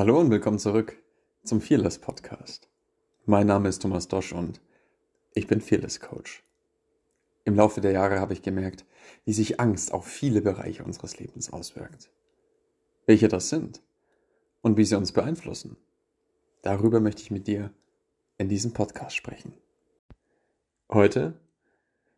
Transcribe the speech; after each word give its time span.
Hallo 0.00 0.18
und 0.18 0.30
willkommen 0.30 0.58
zurück 0.58 0.96
zum 1.44 1.60
Fearless 1.60 1.98
Podcast. 1.98 2.70
Mein 3.26 3.46
Name 3.46 3.68
ist 3.68 3.82
Thomas 3.82 4.08
Dosch 4.08 4.32
und 4.32 4.62
ich 5.34 5.46
bin 5.46 5.60
Fearless 5.60 6.00
Coach. 6.00 6.42
Im 7.44 7.54
Laufe 7.54 7.82
der 7.82 7.92
Jahre 7.92 8.18
habe 8.18 8.32
ich 8.32 8.40
gemerkt, 8.40 8.86
wie 9.26 9.34
sich 9.34 9.60
Angst 9.60 9.92
auf 9.92 10.06
viele 10.06 10.40
Bereiche 10.40 10.84
unseres 10.84 11.18
Lebens 11.18 11.52
auswirkt. 11.52 12.10
Welche 13.04 13.28
das 13.28 13.50
sind 13.50 13.82
und 14.62 14.78
wie 14.78 14.86
sie 14.86 14.96
uns 14.96 15.12
beeinflussen. 15.12 15.76
Darüber 16.62 17.00
möchte 17.00 17.20
ich 17.20 17.30
mit 17.30 17.46
dir 17.46 17.70
in 18.38 18.48
diesem 18.48 18.72
Podcast 18.72 19.14
sprechen. 19.14 19.52
Heute, 20.90 21.38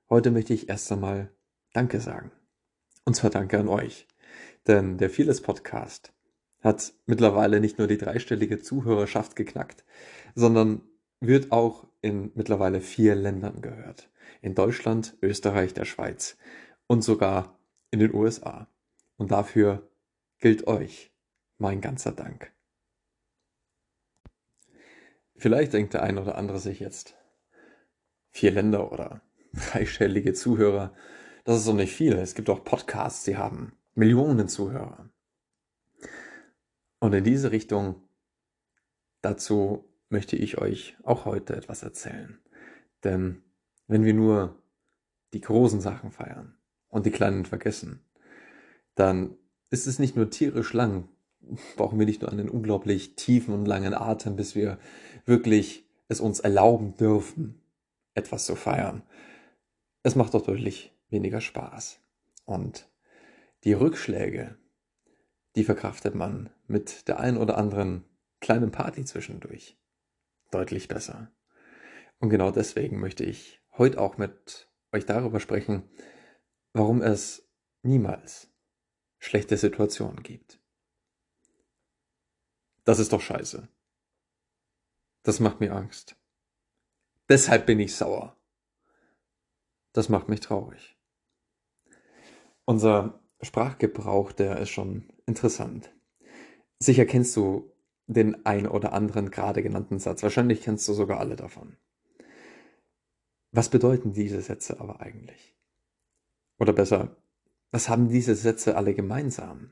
heute 0.08 0.30
möchte 0.30 0.54
ich 0.54 0.68
erst 0.68 0.92
einmal 0.92 1.32
Danke 1.72 1.98
sagen. 1.98 2.30
Und 3.04 3.16
zwar 3.16 3.30
Danke 3.30 3.58
an 3.58 3.66
euch. 3.66 4.06
Denn 4.68 4.98
der 4.98 5.10
Fearless 5.10 5.40
Podcast 5.40 6.12
hat 6.62 6.94
mittlerweile 7.06 7.60
nicht 7.60 7.78
nur 7.78 7.88
die 7.88 7.98
dreistellige 7.98 8.58
Zuhörerschaft 8.60 9.36
geknackt, 9.36 9.84
sondern 10.34 10.82
wird 11.20 11.52
auch 11.52 11.86
in 12.00 12.32
mittlerweile 12.34 12.80
vier 12.80 13.14
Ländern 13.14 13.60
gehört. 13.60 14.10
In 14.40 14.54
Deutschland, 14.54 15.16
Österreich, 15.22 15.74
der 15.74 15.84
Schweiz 15.84 16.36
und 16.86 17.02
sogar 17.02 17.58
in 17.90 18.00
den 18.00 18.14
USA. 18.14 18.68
Und 19.16 19.30
dafür 19.30 19.88
gilt 20.38 20.66
euch 20.66 21.12
mein 21.58 21.80
ganzer 21.80 22.12
Dank. 22.12 22.52
Vielleicht 25.36 25.72
denkt 25.72 25.94
der 25.94 26.02
ein 26.02 26.18
oder 26.18 26.36
andere 26.36 26.58
sich 26.58 26.80
jetzt, 26.80 27.16
vier 28.30 28.52
Länder 28.52 28.92
oder 28.92 29.22
dreistellige 29.52 30.32
Zuhörer, 30.32 30.94
das 31.44 31.58
ist 31.58 31.68
doch 31.68 31.74
nicht 31.74 31.94
viel. 31.94 32.12
Es 32.14 32.34
gibt 32.34 32.48
auch 32.50 32.62
Podcasts, 32.64 33.24
die 33.24 33.36
haben 33.36 33.72
Millionen 33.94 34.48
Zuhörer. 34.48 35.11
Und 37.02 37.14
in 37.14 37.24
diese 37.24 37.50
Richtung, 37.50 37.96
dazu 39.22 39.84
möchte 40.08 40.36
ich 40.36 40.58
euch 40.58 40.96
auch 41.02 41.24
heute 41.24 41.56
etwas 41.56 41.82
erzählen. 41.82 42.38
Denn 43.02 43.42
wenn 43.88 44.04
wir 44.04 44.14
nur 44.14 44.62
die 45.32 45.40
großen 45.40 45.80
Sachen 45.80 46.12
feiern 46.12 46.54
und 46.86 47.04
die 47.04 47.10
kleinen 47.10 47.44
vergessen, 47.44 48.04
dann 48.94 49.36
ist 49.68 49.88
es 49.88 49.98
nicht 49.98 50.14
nur 50.14 50.30
tierisch 50.30 50.72
lang, 50.74 51.08
brauchen 51.76 51.98
wir 51.98 52.06
nicht 52.06 52.22
nur 52.22 52.30
einen 52.30 52.48
unglaublich 52.48 53.16
tiefen 53.16 53.52
und 53.52 53.66
langen 53.66 53.94
Atem, 53.94 54.36
bis 54.36 54.54
wir 54.54 54.78
wirklich 55.26 55.84
es 56.06 56.20
uns 56.20 56.38
erlauben 56.38 56.94
dürfen, 56.94 57.60
etwas 58.14 58.46
zu 58.46 58.54
feiern. 58.54 59.02
Es 60.04 60.14
macht 60.14 60.34
doch 60.34 60.42
deutlich 60.42 60.96
weniger 61.08 61.40
Spaß. 61.40 61.98
Und 62.44 62.88
die 63.64 63.72
Rückschläge, 63.72 64.56
die 65.56 65.64
verkraftet 65.64 66.14
man 66.14 66.48
mit 66.72 67.06
der 67.06 67.20
ein 67.20 67.36
oder 67.36 67.56
anderen 67.58 68.04
kleinen 68.40 68.72
Party 68.72 69.04
zwischendurch 69.04 69.78
deutlich 70.50 70.88
besser. 70.88 71.30
Und 72.18 72.30
genau 72.30 72.50
deswegen 72.50 72.98
möchte 72.98 73.24
ich 73.24 73.62
heute 73.76 74.00
auch 74.00 74.16
mit 74.16 74.70
euch 74.92 75.06
darüber 75.06 75.38
sprechen, 75.38 75.88
warum 76.72 77.02
es 77.02 77.48
niemals 77.82 78.50
schlechte 79.18 79.56
Situationen 79.56 80.22
gibt. 80.22 80.58
Das 82.84 82.98
ist 82.98 83.12
doch 83.12 83.20
scheiße. 83.20 83.68
Das 85.22 85.38
macht 85.38 85.60
mir 85.60 85.72
Angst. 85.72 86.16
Deshalb 87.28 87.66
bin 87.66 87.78
ich 87.78 87.94
sauer. 87.94 88.36
Das 89.92 90.08
macht 90.08 90.28
mich 90.28 90.40
traurig. 90.40 90.96
Unser 92.64 93.20
Sprachgebrauch, 93.40 94.32
der 94.32 94.58
ist 94.58 94.70
schon 94.70 95.12
interessant. 95.26 95.94
Sicher 96.82 97.06
kennst 97.06 97.36
du 97.36 97.70
den 98.08 98.44
ein 98.44 98.66
oder 98.66 98.92
anderen 98.92 99.30
gerade 99.30 99.62
genannten 99.62 100.00
Satz. 100.00 100.24
Wahrscheinlich 100.24 100.62
kennst 100.62 100.88
du 100.88 100.94
sogar 100.94 101.20
alle 101.20 101.36
davon. 101.36 101.76
Was 103.52 103.68
bedeuten 103.68 104.12
diese 104.12 104.40
Sätze 104.40 104.80
aber 104.80 105.00
eigentlich? 105.00 105.54
Oder 106.58 106.72
besser, 106.72 107.16
was 107.70 107.88
haben 107.88 108.08
diese 108.08 108.34
Sätze 108.34 108.76
alle 108.76 108.94
gemeinsam? 108.94 109.70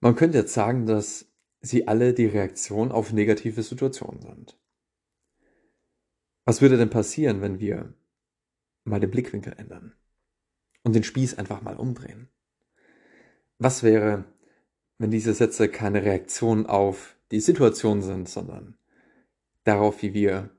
Man 0.00 0.16
könnte 0.16 0.38
jetzt 0.38 0.54
sagen, 0.54 0.86
dass 0.86 1.26
sie 1.60 1.86
alle 1.86 2.14
die 2.14 2.26
Reaktion 2.26 2.90
auf 2.90 3.12
negative 3.12 3.62
Situationen 3.62 4.22
sind. 4.22 4.58
Was 6.44 6.60
würde 6.60 6.78
denn 6.78 6.90
passieren, 6.90 7.42
wenn 7.42 7.60
wir 7.60 7.94
mal 8.82 8.98
den 8.98 9.10
Blickwinkel 9.12 9.54
ändern 9.56 9.94
und 10.82 10.96
den 10.96 11.04
Spieß 11.04 11.38
einfach 11.38 11.62
mal 11.62 11.76
umdrehen? 11.76 12.28
Was 13.58 13.84
wäre, 13.84 14.24
wenn 15.02 15.10
diese 15.10 15.34
Sätze 15.34 15.68
keine 15.68 16.04
Reaktion 16.04 16.66
auf 16.66 17.16
die 17.32 17.40
Situation 17.40 18.02
sind, 18.02 18.28
sondern 18.28 18.76
darauf, 19.64 20.00
wie 20.00 20.14
wir 20.14 20.50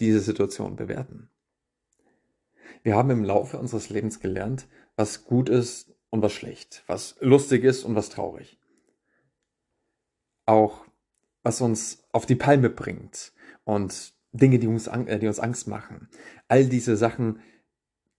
diese 0.00 0.20
Situation 0.20 0.76
bewerten? 0.76 1.28
Wir 2.82 2.96
haben 2.96 3.10
im 3.10 3.22
Laufe 3.22 3.58
unseres 3.58 3.90
Lebens 3.90 4.18
gelernt, 4.18 4.66
was 4.96 5.24
gut 5.24 5.50
ist 5.50 5.94
und 6.08 6.22
was 6.22 6.32
schlecht, 6.32 6.84
was 6.86 7.16
lustig 7.20 7.64
ist 7.64 7.84
und 7.84 7.94
was 7.94 8.08
traurig. 8.08 8.58
Auch 10.46 10.86
was 11.42 11.60
uns 11.60 12.02
auf 12.12 12.24
die 12.24 12.34
Palme 12.34 12.70
bringt 12.70 13.32
und 13.64 14.14
Dinge, 14.32 14.58
die 14.58 14.68
uns, 14.68 14.86
äh, 14.86 15.18
die 15.18 15.26
uns 15.26 15.38
Angst 15.38 15.68
machen. 15.68 16.08
All 16.48 16.64
diese 16.64 16.96
Sachen, 16.96 17.40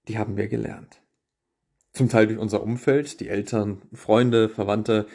die 0.07 0.19
haben 0.19 0.37
wir 0.37 0.49
gelernt. 0.49 1.01
Zum 1.93 2.09
Teil 2.09 2.27
durch 2.27 2.39
unser 2.39 2.61
Umfeld, 2.61 3.19
die 3.19 3.29
Eltern, 3.29 3.81
Freunde, 3.91 4.49
Verwandte, 4.49 5.07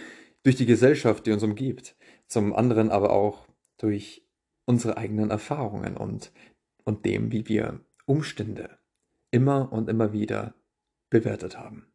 durch 0.48 0.56
die 0.56 0.64
Gesellschaft, 0.64 1.26
die 1.26 1.32
uns 1.32 1.42
umgibt. 1.42 1.94
Zum 2.26 2.54
anderen 2.54 2.90
aber 2.90 3.10
auch 3.10 3.46
durch 3.76 4.26
unsere 4.64 4.96
eigenen 4.96 5.28
Erfahrungen 5.30 5.94
und, 5.94 6.32
und 6.84 7.04
dem, 7.04 7.30
wie 7.32 7.46
wir 7.48 7.84
Umstände 8.06 8.78
immer 9.30 9.70
und 9.70 9.90
immer 9.90 10.14
wieder 10.14 10.54
bewertet 11.10 11.58
haben. 11.58 11.92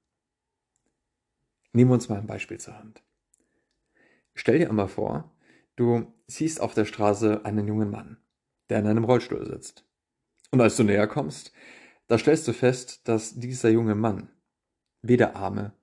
Nehmen 1.72 1.90
wir 1.90 1.96
uns 1.96 2.10
mal 2.10 2.20
ein 2.20 2.28
Beispiel 2.28 2.60
zur 2.60 2.78
Hand. 2.78 3.02
Stell 4.36 4.60
dir 4.60 4.70
einmal 4.70 4.88
vor, 4.88 5.36
du 5.76 6.14
siehst 6.28 6.62
auf 6.62 6.76
der 6.76 6.86
Straße 6.86 7.46
einen 7.46 7.68
jungen 7.68 7.90
Mann, 7.90 8.18
der 8.70 8.78
in 8.78 8.86
einem 8.86 9.04
Rollstuhl 9.04 9.48
sitzt. 9.48 9.84
Und 10.52 10.62
als 10.62 10.78
du 10.78 10.84
näher 10.84 11.08
kommst, 11.08 11.54
da 12.06 12.20
stellst 12.20 12.48
du 12.48 12.54
fest, 12.54 13.08
dass 13.08 13.34
dieser 13.34 13.72
junge 13.72 13.96
Mann 13.96 14.30
weder 15.02 15.36
Arme 15.36 15.74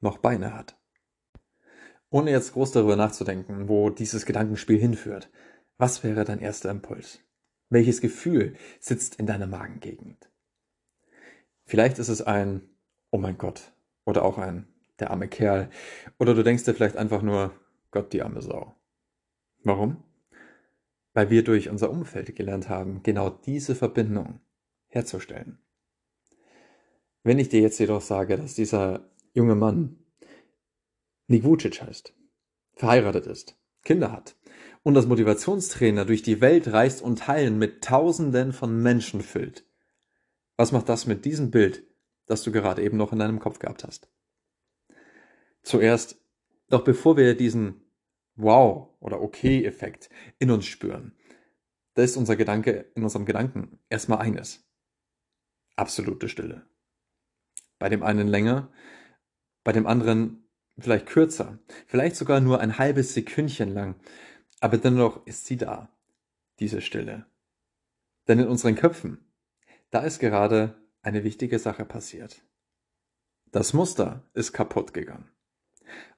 noch 0.00 0.18
Beine 0.18 0.52
hat. 0.52 0.76
Ohne 2.10 2.30
jetzt 2.30 2.54
groß 2.54 2.72
darüber 2.72 2.96
nachzudenken, 2.96 3.68
wo 3.68 3.90
dieses 3.90 4.24
Gedankenspiel 4.24 4.78
hinführt, 4.78 5.30
was 5.76 6.02
wäre 6.02 6.24
dein 6.24 6.40
erster 6.40 6.70
Impuls? 6.70 7.20
Welches 7.68 8.00
Gefühl 8.00 8.56
sitzt 8.80 9.16
in 9.16 9.26
deiner 9.26 9.46
Magengegend? 9.46 10.30
Vielleicht 11.64 11.98
ist 11.98 12.08
es 12.08 12.22
ein 12.22 12.62
Oh 13.10 13.18
mein 13.18 13.36
Gott 13.36 13.72
oder 14.04 14.24
auch 14.24 14.38
ein 14.38 14.66
Der 15.00 15.10
arme 15.10 15.28
Kerl 15.28 15.70
oder 16.18 16.34
du 16.34 16.42
denkst 16.42 16.64
dir 16.64 16.74
vielleicht 16.74 16.96
einfach 16.96 17.22
nur 17.22 17.52
Gott 17.90 18.12
die 18.12 18.22
arme 18.22 18.42
Sau. 18.42 18.74
Warum? 19.62 20.02
Weil 21.12 21.30
wir 21.30 21.44
durch 21.44 21.68
unser 21.68 21.90
Umfeld 21.90 22.34
gelernt 22.34 22.68
haben, 22.68 23.02
genau 23.02 23.30
diese 23.30 23.74
Verbindung 23.74 24.40
herzustellen. 24.86 25.58
Wenn 27.22 27.38
ich 27.38 27.48
dir 27.48 27.60
jetzt 27.60 27.78
jedoch 27.78 28.00
sage, 28.00 28.36
dass 28.36 28.54
dieser 28.54 29.10
junge 29.34 29.54
Mann 29.54 29.98
Nick 31.28 31.44
Vucic 31.44 31.82
heißt, 31.82 32.14
verheiratet 32.74 33.26
ist, 33.26 33.58
Kinder 33.84 34.10
hat 34.10 34.36
und 34.82 34.96
als 34.96 35.06
Motivationstrainer 35.06 36.06
durch 36.06 36.22
die 36.22 36.40
Welt 36.40 36.72
reist 36.72 37.02
und 37.02 37.20
Teilen 37.20 37.58
mit 37.58 37.84
Tausenden 37.84 38.52
von 38.52 38.82
Menschen 38.82 39.20
füllt, 39.20 39.66
was 40.56 40.72
macht 40.72 40.88
das 40.88 41.06
mit 41.06 41.26
diesem 41.26 41.50
Bild, 41.50 41.86
das 42.26 42.42
du 42.42 42.50
gerade 42.50 42.82
eben 42.82 42.96
noch 42.96 43.12
in 43.12 43.18
deinem 43.18 43.38
Kopf 43.40 43.58
gehabt 43.58 43.84
hast? 43.84 44.10
Zuerst, 45.62 46.18
doch 46.68 46.82
bevor 46.82 47.16
wir 47.18 47.36
diesen 47.36 47.82
Wow 48.34 48.88
oder 49.00 49.20
Okay-Effekt 49.20 50.08
in 50.38 50.50
uns 50.50 50.64
spüren, 50.66 51.14
da 51.94 52.02
ist 52.02 52.16
unser 52.16 52.36
Gedanke 52.36 52.90
in 52.94 53.02
unserem 53.02 53.26
Gedanken 53.26 53.78
erstmal 53.90 54.18
eines. 54.18 54.66
Absolute 55.76 56.28
Stille. 56.28 56.66
Bei 57.78 57.88
dem 57.88 58.02
einen 58.02 58.28
länger, 58.28 58.72
bei 59.62 59.72
dem 59.72 59.86
anderen 59.86 60.47
vielleicht 60.82 61.06
kürzer, 61.06 61.58
vielleicht 61.86 62.16
sogar 62.16 62.40
nur 62.40 62.60
ein 62.60 62.78
halbes 62.78 63.14
Sekündchen 63.14 63.72
lang, 63.72 63.96
aber 64.60 64.78
dennoch 64.78 65.26
ist 65.26 65.46
sie 65.46 65.56
da, 65.56 65.88
diese 66.60 66.80
Stille. 66.80 67.26
Denn 68.26 68.38
in 68.38 68.48
unseren 68.48 68.74
Köpfen, 68.74 69.24
da 69.90 70.00
ist 70.00 70.18
gerade 70.18 70.74
eine 71.02 71.24
wichtige 71.24 71.58
Sache 71.58 71.84
passiert. 71.84 72.42
Das 73.50 73.72
Muster 73.72 74.24
ist 74.34 74.52
kaputt 74.52 74.92
gegangen. 74.92 75.30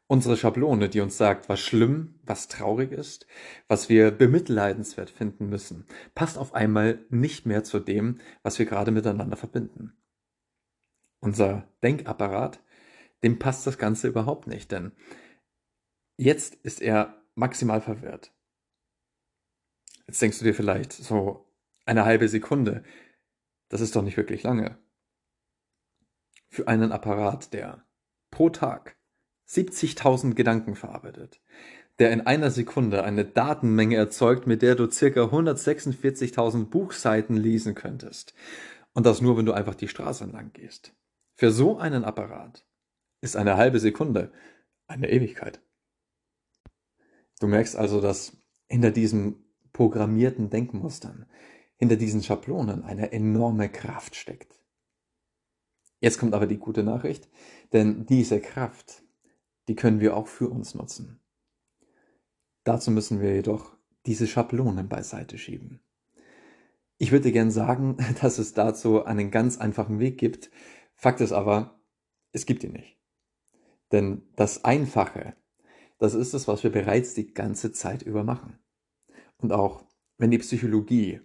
Unsere 0.09 0.37
Schablone, 0.37 0.89
die 0.89 0.99
uns 1.01 1.17
sagt, 1.17 1.49
was 1.49 1.61
schlimm, 1.61 2.19
was 2.25 2.49
traurig 2.49 2.91
ist, 2.91 3.29
was 3.69 3.89
wir 3.89 4.11
bemitleidenswert 4.11 5.09
finden 5.09 5.49
müssen, 5.49 5.87
passt 6.17 6.37
auf 6.37 6.53
einmal 6.53 7.05
nicht 7.11 7.47
mehr 7.47 7.63
zu 7.63 7.79
dem, 7.79 8.19
was 8.43 8.59
wir 8.59 8.67
gerade 8.67 8.91
miteinander 8.91 9.37
verbinden. 9.37 9.93
Unser 11.21 11.69
Denkapparat, 11.85 12.61
dem 13.23 13.39
passt 13.39 13.67
das 13.67 13.79
Ganze 13.79 14.09
überhaupt 14.09 14.47
nicht, 14.47 14.73
denn 14.73 14.93
jetzt 16.17 16.55
ist 16.57 16.81
er 16.81 17.23
maximal 17.35 17.81
verwirrt. 17.81 18.33
Jetzt 20.07 20.21
denkst 20.23 20.39
du 20.39 20.45
dir 20.45 20.55
vielleicht 20.55 20.93
so 20.93 21.47
eine 21.85 22.05
halbe 22.05 22.29
Sekunde. 22.29 22.83
Das 23.69 23.81
ist 23.81 23.95
doch 23.95 24.03
nicht 24.03 24.17
wirklich 24.17 24.43
lange. 24.43 24.79
Für 26.49 26.67
einen 26.67 26.93
Apparat, 26.93 27.53
der 27.53 27.85
pro 28.31 28.51
Tag 28.51 28.97
70.000 29.49 30.35
Gedanken 30.35 30.75
verarbeitet, 30.75 31.41
der 31.99 32.13
in 32.13 32.23
einer 32.23 32.51
Sekunde 32.51 33.05
eine 33.05 33.25
Datenmenge 33.25 33.97
erzeugt, 33.97 34.47
mit 34.47 34.63
der 34.63 34.75
du 34.75 34.91
circa 34.91 35.25
146.000 35.25 36.67
Buchseiten 36.67 37.37
lesen 37.37 37.75
könntest. 37.75 38.35
Und 38.93 39.07
das 39.07 39.21
nur, 39.21 39.37
wenn 39.37 39.47
du 39.47 39.53
einfach 39.53 39.75
die 39.75 39.89
Straße 39.89 40.25
entlang 40.25 40.53
gehst. 40.53 40.93
Für 41.37 41.53
so 41.53 41.79
einen 41.79 42.05
Apparat 42.05 42.65
ist 43.21 43.37
eine 43.37 43.57
halbe 43.57 43.81
Sekunde 43.81 44.33
eine 44.91 45.11
Ewigkeit. 45.11 45.63
Du 47.39 47.47
merkst 47.47 47.77
also, 47.77 48.01
dass 48.01 48.37
hinter 48.69 48.91
diesen 48.91 49.45
programmierten 49.73 50.51
Denkmustern, 50.51 51.27
hinter 51.77 51.97
diesen 51.97 52.23
Schablonen 52.23 52.85
eine 52.85 53.13
enorme 53.13 53.69
Kraft 53.69 54.17
steckt. 54.17 54.61
Jetzt 56.01 56.19
kommt 56.19 56.35
aber 56.35 56.47
die 56.47 56.59
gute 56.59 56.83
Nachricht, 56.83 57.29
denn 57.73 58.07
diese 58.07 58.41
Kraft, 58.41 59.03
die 59.69 59.77
können 59.77 60.01
wir 60.01 60.17
auch 60.17 60.27
für 60.27 60.49
uns 60.49 60.75
nutzen. 60.75 61.21
Dazu 62.65 62.91
müssen 62.91 63.21
wir 63.21 63.35
jedoch 63.35 63.77
diese 64.07 64.27
Schablonen 64.27 64.89
beiseite 64.89 65.39
schieben. 65.39 65.81
Ich 66.99 67.13
würde 67.13 67.33
gern 67.33 67.51
sagen, 67.51 67.97
dass 68.21 68.39
es 68.39 68.55
dazu 68.55 69.05
einen 69.05 69.31
ganz 69.31 69.57
einfachen 69.59 69.99
Weg 69.99 70.19
gibt. 70.19 70.51
Fakt 70.95 71.21
ist 71.21 71.33
aber, 71.33 71.81
es 72.33 72.45
gibt 72.45 72.65
ihn 72.65 72.73
nicht. 72.73 73.00
Denn 73.93 74.23
das 74.37 74.65
Einfache, 74.65 75.35
das 75.99 76.15
ist 76.15 76.35
es, 76.35 76.49
was 76.49 76.63
wir 76.63 76.71
bereits 76.71 77.15
die 77.15 77.33
ganze 77.33 77.73
Zeit 77.73 78.03
über 78.03 78.25
machen. 78.25 78.59
Und 79.39 79.53
auch 79.53 79.85
wenn 80.19 80.31
die 80.31 80.39
Psychologie 80.39 81.21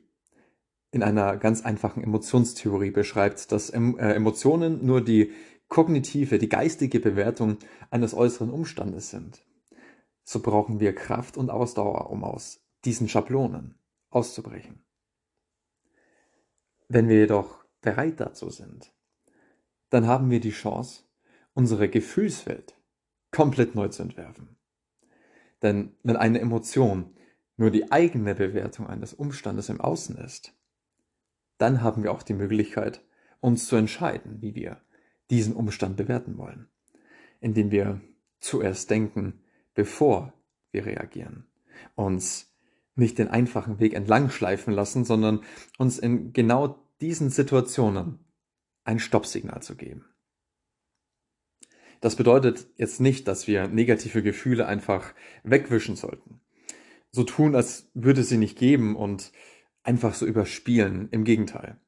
in 0.91 1.03
einer 1.03 1.37
ganz 1.37 1.63
einfachen 1.63 2.03
Emotionstheorie 2.03 2.91
beschreibt, 2.91 3.51
dass 3.51 3.69
äh, 3.69 3.77
Emotionen 3.77 4.85
nur 4.85 5.03
die 5.03 5.33
kognitive, 5.67 6.37
die 6.37 6.49
geistige 6.49 6.99
Bewertung 6.99 7.57
eines 7.89 8.13
äußeren 8.13 8.49
Umstandes 8.49 9.09
sind, 9.09 9.45
so 10.23 10.41
brauchen 10.41 10.79
wir 10.79 10.95
Kraft 10.95 11.37
und 11.37 11.49
Ausdauer, 11.49 12.09
um 12.09 12.23
aus 12.23 12.61
diesen 12.85 13.09
Schablonen 13.09 13.77
auszubrechen. 14.09 14.83
Wenn 16.87 17.09
wir 17.09 17.17
jedoch 17.17 17.65
bereit 17.81 18.19
dazu 18.19 18.49
sind, 18.49 18.93
dann 19.89 20.07
haben 20.07 20.29
wir 20.29 20.39
die 20.39 20.51
Chance, 20.51 21.03
unsere 21.55 21.89
Gefühlswelt 21.89 22.77
komplett 23.31 23.73
neu 23.73 23.87
zu 23.87 24.03
entwerfen. 24.03 24.55
Denn 25.63 25.95
wenn 26.03 26.15
eine 26.15 26.39
Emotion 26.39 27.15
nur 27.57 27.71
die 27.71 27.91
eigene 27.91 28.35
Bewertung 28.35 28.85
eines 28.85 29.13
Umstandes 29.13 29.69
im 29.69 29.81
Außen 29.81 30.17
ist, 30.17 30.53
dann 31.57 31.81
haben 31.81 32.03
wir 32.03 32.11
auch 32.11 32.21
die 32.21 32.33
Möglichkeit, 32.33 33.01
uns 33.39 33.65
zu 33.65 33.75
entscheiden, 33.77 34.41
wie 34.41 34.53
wir 34.53 34.81
diesen 35.29 35.55
Umstand 35.55 35.97
bewerten 35.97 36.37
wollen, 36.37 36.67
indem 37.39 37.71
wir 37.71 38.01
zuerst 38.39 38.89
denken, 38.89 39.41
bevor 39.73 40.33
wir 40.71 40.85
reagieren, 40.85 41.47
uns 41.95 42.53
nicht 42.95 43.17
den 43.17 43.27
einfachen 43.27 43.79
Weg 43.79 43.93
entlang 43.93 44.29
schleifen 44.29 44.73
lassen, 44.73 45.05
sondern 45.05 45.41
uns 45.77 45.97
in 45.97 46.33
genau 46.33 46.79
diesen 47.01 47.29
Situationen 47.29 48.19
ein 48.83 48.99
Stoppsignal 48.99 49.61
zu 49.61 49.75
geben. 49.75 50.05
Das 52.01 52.15
bedeutet 52.15 52.67
jetzt 52.77 53.01
nicht, 53.01 53.27
dass 53.27 53.47
wir 53.47 53.67
negative 53.67 54.21
Gefühle 54.21 54.67
einfach 54.67 55.13
wegwischen 55.43 55.95
sollten. 55.95 56.41
So 57.11 57.23
tun, 57.23 57.55
als 57.55 57.89
würde 57.93 58.23
sie 58.23 58.37
nicht 58.37 58.57
geben 58.57 58.95
und 58.95 59.31
einfach 59.83 60.13
so 60.13 60.25
überspielen. 60.25 61.07
Im 61.11 61.23
Gegenteil. 61.23 61.79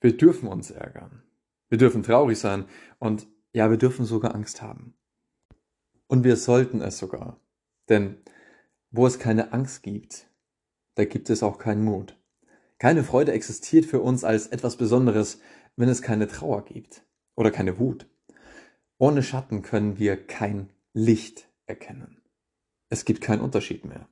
Wir 0.00 0.16
dürfen 0.16 0.48
uns 0.48 0.70
ärgern. 0.70 1.22
Wir 1.68 1.78
dürfen 1.78 2.02
traurig 2.02 2.38
sein 2.38 2.66
und 2.98 3.26
ja, 3.52 3.70
wir 3.70 3.78
dürfen 3.78 4.04
sogar 4.04 4.34
Angst 4.34 4.62
haben. 4.62 4.94
Und 6.06 6.22
wir 6.22 6.36
sollten 6.36 6.80
es 6.80 6.98
sogar. 6.98 7.40
Denn 7.88 8.18
wo 8.90 9.06
es 9.06 9.18
keine 9.18 9.52
Angst 9.52 9.82
gibt, 9.82 10.30
da 10.94 11.04
gibt 11.04 11.28
es 11.30 11.42
auch 11.42 11.58
keinen 11.58 11.84
Mut. 11.84 12.18
Keine 12.78 13.02
Freude 13.02 13.32
existiert 13.32 13.86
für 13.86 14.00
uns 14.00 14.22
als 14.22 14.46
etwas 14.48 14.76
Besonderes, 14.76 15.40
wenn 15.76 15.88
es 15.88 16.02
keine 16.02 16.28
Trauer 16.28 16.64
gibt 16.64 17.04
oder 17.34 17.50
keine 17.50 17.78
Wut. 17.78 18.08
Ohne 18.98 19.22
Schatten 19.22 19.60
können 19.60 19.98
wir 19.98 20.26
kein 20.26 20.70
Licht 20.94 21.50
erkennen. 21.66 22.22
Es 22.88 23.04
gibt 23.04 23.20
keinen 23.20 23.42
Unterschied 23.42 23.84
mehr. 23.84 24.08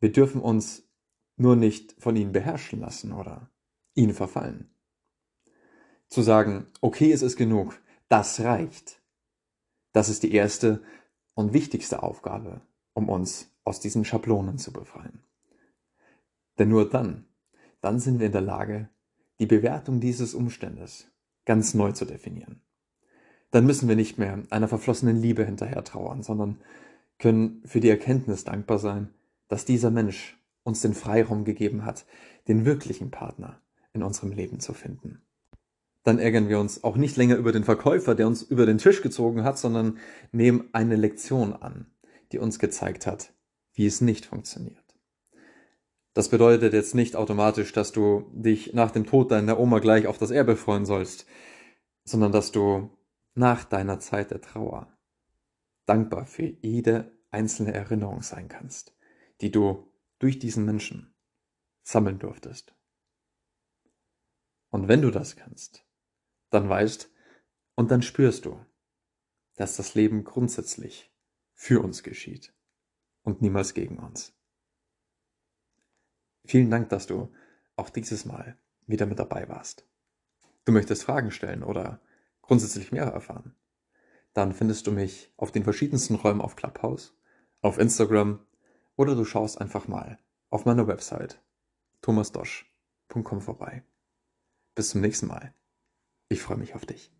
Wir 0.00 0.10
dürfen 0.10 0.40
uns 0.40 0.88
nur 1.36 1.54
nicht 1.54 1.94
von 2.00 2.16
ihnen 2.16 2.32
beherrschen 2.32 2.80
lassen 2.80 3.12
oder 3.12 3.48
ihnen 3.94 4.12
verfallen. 4.12 4.70
Zu 6.08 6.22
sagen, 6.22 6.66
okay, 6.80 7.12
es 7.12 7.22
ist 7.22 7.36
genug, 7.36 7.80
das 8.08 8.40
reicht. 8.40 9.02
Das 9.92 10.08
ist 10.08 10.24
die 10.24 10.32
erste 10.32 10.82
und 11.34 11.52
wichtigste 11.52 12.02
Aufgabe, 12.02 12.62
um 12.92 13.08
uns 13.08 13.52
aus 13.62 13.78
diesen 13.78 14.04
Schablonen 14.04 14.58
zu 14.58 14.72
befreien. 14.72 15.22
Denn 16.58 16.70
nur 16.70 16.88
dann, 16.90 17.28
dann 17.80 18.00
sind 18.00 18.18
wir 18.18 18.26
in 18.26 18.32
der 18.32 18.40
Lage, 18.40 18.88
die 19.38 19.46
Bewertung 19.46 20.00
dieses 20.00 20.34
Umstandes 20.34 21.08
ganz 21.44 21.74
neu 21.74 21.92
zu 21.92 22.04
definieren 22.04 22.65
dann 23.50 23.66
müssen 23.66 23.88
wir 23.88 23.96
nicht 23.96 24.18
mehr 24.18 24.42
einer 24.50 24.68
verflossenen 24.68 25.16
Liebe 25.16 25.44
hinterher 25.44 25.84
trauern, 25.84 26.22
sondern 26.22 26.58
können 27.18 27.62
für 27.64 27.80
die 27.80 27.88
Erkenntnis 27.88 28.44
dankbar 28.44 28.78
sein, 28.78 29.10
dass 29.48 29.64
dieser 29.64 29.90
Mensch 29.90 30.38
uns 30.64 30.80
den 30.80 30.94
Freiraum 30.94 31.44
gegeben 31.44 31.84
hat, 31.84 32.04
den 32.48 32.64
wirklichen 32.64 33.10
Partner 33.10 33.60
in 33.92 34.02
unserem 34.02 34.32
Leben 34.32 34.60
zu 34.60 34.72
finden. 34.74 35.22
Dann 36.02 36.18
ärgern 36.18 36.48
wir 36.48 36.60
uns 36.60 36.84
auch 36.84 36.96
nicht 36.96 37.16
länger 37.16 37.36
über 37.36 37.52
den 37.52 37.64
Verkäufer, 37.64 38.14
der 38.14 38.26
uns 38.26 38.42
über 38.42 38.66
den 38.66 38.78
Tisch 38.78 39.02
gezogen 39.02 39.42
hat, 39.42 39.58
sondern 39.58 39.98
nehmen 40.32 40.68
eine 40.72 40.96
Lektion 40.96 41.52
an, 41.52 41.86
die 42.32 42.38
uns 42.38 42.58
gezeigt 42.58 43.06
hat, 43.06 43.32
wie 43.74 43.86
es 43.86 44.00
nicht 44.00 44.26
funktioniert. 44.26 44.86
Das 46.14 46.28
bedeutet 46.28 46.72
jetzt 46.72 46.94
nicht 46.94 47.16
automatisch, 47.16 47.72
dass 47.72 47.92
du 47.92 48.30
dich 48.32 48.72
nach 48.72 48.90
dem 48.90 49.04
Tod 49.04 49.30
deiner 49.30 49.58
Oma 49.58 49.80
gleich 49.80 50.06
auf 50.06 50.16
das 50.16 50.30
Erbe 50.30 50.56
freuen 50.56 50.86
sollst, 50.86 51.26
sondern 52.04 52.32
dass 52.32 52.52
du 52.52 52.90
nach 53.36 53.64
deiner 53.64 54.00
Zeit 54.00 54.30
der 54.30 54.40
Trauer 54.40 54.96
dankbar 55.84 56.26
für 56.26 56.46
jede 56.46 57.16
einzelne 57.30 57.74
Erinnerung 57.74 58.22
sein 58.22 58.48
kannst, 58.48 58.96
die 59.40 59.50
du 59.50 59.92
durch 60.18 60.38
diesen 60.38 60.64
Menschen 60.64 61.14
sammeln 61.82 62.18
durftest. 62.18 62.74
Und 64.70 64.88
wenn 64.88 65.02
du 65.02 65.10
das 65.10 65.36
kannst, 65.36 65.86
dann 66.50 66.68
weißt 66.68 67.12
und 67.74 67.90
dann 67.90 68.02
spürst 68.02 68.46
du, 68.46 68.64
dass 69.56 69.76
das 69.76 69.94
Leben 69.94 70.24
grundsätzlich 70.24 71.14
für 71.52 71.82
uns 71.82 72.02
geschieht 72.02 72.54
und 73.22 73.42
niemals 73.42 73.74
gegen 73.74 73.98
uns. 73.98 74.34
Vielen 76.46 76.70
Dank, 76.70 76.88
dass 76.88 77.06
du 77.06 77.34
auch 77.76 77.90
dieses 77.90 78.24
Mal 78.24 78.58
wieder 78.86 79.04
mit 79.04 79.18
dabei 79.18 79.48
warst. 79.48 79.86
Du 80.64 80.72
möchtest 80.72 81.04
Fragen 81.04 81.30
stellen 81.30 81.62
oder 81.62 82.00
grundsätzlich 82.46 82.92
mehr 82.92 83.04
erfahren, 83.04 83.54
dann 84.34 84.52
findest 84.52 84.86
du 84.86 84.92
mich 84.92 85.32
auf 85.36 85.52
den 85.52 85.64
verschiedensten 85.64 86.14
Räumen 86.14 86.40
auf 86.40 86.56
Clubhouse, 86.56 87.16
auf 87.62 87.78
Instagram 87.78 88.40
oder 88.96 89.14
du 89.14 89.24
schaust 89.24 89.60
einfach 89.60 89.88
mal 89.88 90.18
auf 90.50 90.64
meiner 90.64 90.86
Website 90.86 91.42
thomasdosch.com 92.02 93.40
vorbei. 93.40 93.82
Bis 94.74 94.90
zum 94.90 95.00
nächsten 95.00 95.26
Mal. 95.26 95.54
Ich 96.28 96.42
freue 96.42 96.58
mich 96.58 96.74
auf 96.74 96.84
dich. 96.86 97.15